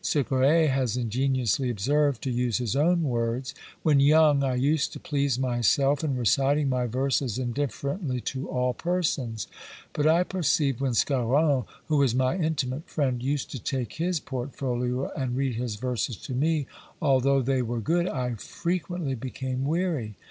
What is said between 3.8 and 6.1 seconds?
"When young I used to please myself